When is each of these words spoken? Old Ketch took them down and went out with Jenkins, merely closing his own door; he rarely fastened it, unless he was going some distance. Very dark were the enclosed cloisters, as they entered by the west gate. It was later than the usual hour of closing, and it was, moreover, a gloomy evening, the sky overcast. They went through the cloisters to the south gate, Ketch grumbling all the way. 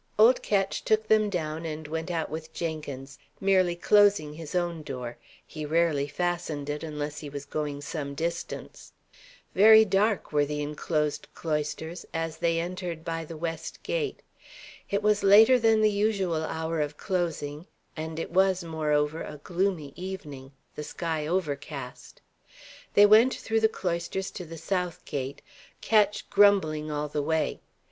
Old 0.17 0.41
Ketch 0.41 0.83
took 0.83 1.07
them 1.09 1.29
down 1.29 1.63
and 1.63 1.87
went 1.87 2.09
out 2.09 2.31
with 2.31 2.51
Jenkins, 2.53 3.19
merely 3.39 3.75
closing 3.75 4.33
his 4.33 4.55
own 4.55 4.81
door; 4.81 5.17
he 5.45 5.63
rarely 5.63 6.07
fastened 6.07 6.71
it, 6.71 6.81
unless 6.81 7.19
he 7.19 7.29
was 7.29 7.45
going 7.45 7.81
some 7.81 8.15
distance. 8.15 8.93
Very 9.53 9.85
dark 9.85 10.31
were 10.33 10.43
the 10.43 10.59
enclosed 10.63 11.27
cloisters, 11.35 12.03
as 12.15 12.37
they 12.37 12.59
entered 12.59 13.05
by 13.05 13.23
the 13.23 13.37
west 13.37 13.83
gate. 13.83 14.23
It 14.89 15.03
was 15.03 15.21
later 15.23 15.59
than 15.59 15.81
the 15.81 15.91
usual 15.91 16.45
hour 16.45 16.79
of 16.81 16.97
closing, 16.97 17.67
and 17.95 18.17
it 18.17 18.31
was, 18.31 18.63
moreover, 18.63 19.21
a 19.21 19.39
gloomy 19.43 19.93
evening, 19.95 20.51
the 20.73 20.83
sky 20.83 21.27
overcast. 21.27 22.21
They 22.95 23.05
went 23.05 23.35
through 23.35 23.59
the 23.59 23.69
cloisters 23.69 24.31
to 24.31 24.45
the 24.45 24.57
south 24.57 25.05
gate, 25.05 25.43
Ketch 25.79 26.27
grumbling 26.31 26.89
all 26.89 27.07
the 27.07 27.21
way. 27.21 27.59